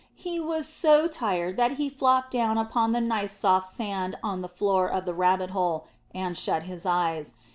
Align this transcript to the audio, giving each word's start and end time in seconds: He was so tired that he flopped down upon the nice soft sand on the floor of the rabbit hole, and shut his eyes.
He 0.15 0.39
was 0.39 0.65
so 0.67 1.07
tired 1.07 1.57
that 1.57 1.73
he 1.73 1.87
flopped 1.87 2.31
down 2.31 2.57
upon 2.57 2.91
the 2.91 2.99
nice 2.99 3.33
soft 3.37 3.67
sand 3.67 4.17
on 4.23 4.41
the 4.41 4.49
floor 4.49 4.87
of 4.89 5.05
the 5.05 5.13
rabbit 5.13 5.51
hole, 5.51 5.85
and 6.11 6.35
shut 6.35 6.63
his 6.63 6.87
eyes. 6.87 7.35